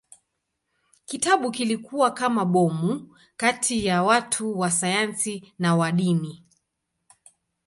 Kitabu 1.05 1.51
kilikuwa 1.51 2.11
kama 2.11 2.45
bomu 2.45 3.17
kati 3.37 3.85
ya 3.85 4.03
watu 4.03 4.59
wa 4.59 4.71
sayansi 4.71 5.53
na 5.59 5.75
wa 5.75 5.91
dini. 5.91 6.43